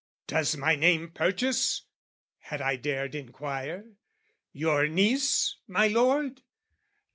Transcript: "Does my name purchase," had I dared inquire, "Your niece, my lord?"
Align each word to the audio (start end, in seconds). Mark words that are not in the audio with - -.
"Does 0.25 0.57
my 0.57 0.73
name 0.75 1.09
purchase," 1.11 1.83
had 2.39 2.59
I 2.59 2.75
dared 2.75 3.13
inquire, 3.13 3.85
"Your 4.51 4.87
niece, 4.87 5.57
my 5.67 5.89
lord?" 5.89 6.41